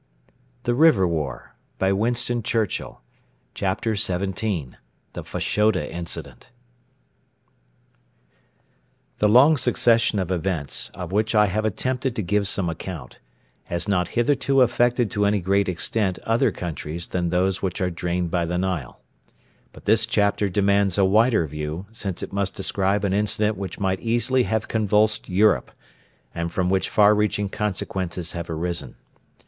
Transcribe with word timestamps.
There 0.63 0.73
were, 0.75 1.53
besides, 1.77 2.25
5,000 2.25 2.41
prisoners. 2.41 2.95
CHAPTER 3.53 3.95
XVII: 3.95 4.69
'THE 5.13 5.23
FASHODA 5.23 5.91
INCIDENT' 5.93 6.49
The 9.19 9.29
long 9.29 9.57
succession 9.57 10.17
of 10.17 10.31
events, 10.31 10.89
of 10.95 11.11
which 11.11 11.35
I 11.35 11.45
have 11.45 11.65
attempted 11.65 12.15
to 12.15 12.23
give 12.23 12.47
some 12.47 12.67
account, 12.67 13.19
has 13.65 13.87
not 13.87 14.07
hitherto 14.17 14.61
affected 14.63 15.11
to 15.11 15.25
any 15.27 15.39
great 15.39 15.69
extent 15.69 16.17
other 16.23 16.51
countries 16.51 17.09
than 17.09 17.29
those 17.29 17.61
which 17.61 17.79
are 17.79 17.91
drained 17.91 18.31
by 18.31 18.47
the 18.47 18.57
Nile. 18.57 19.01
But 19.71 19.85
this 19.85 20.07
chapter 20.07 20.49
demands 20.49 20.97
a 20.97 21.05
wider 21.05 21.45
view, 21.45 21.85
since 21.91 22.23
it 22.23 22.33
must 22.33 22.55
describe 22.55 23.03
an 23.05 23.13
incident 23.13 23.55
which 23.55 23.79
might 23.79 23.99
easily 24.01 24.45
have 24.45 24.67
convulsed 24.67 25.29
Europe, 25.29 25.69
and 26.33 26.51
from 26.51 26.71
which 26.71 26.89
far 26.89 27.13
reaching 27.13 27.49
consequences 27.49 28.31
have 28.31 28.49
arisen. 28.49 28.95